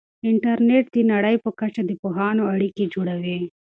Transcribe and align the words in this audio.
انټرنیټ 0.29 0.85
د 0.93 0.97
نړۍ 1.11 1.35
په 1.43 1.49
کچه 1.59 1.81
د 1.85 1.91
پوهانو 2.01 2.43
اړیکې 2.53 2.85
جوړوي. 2.93 3.37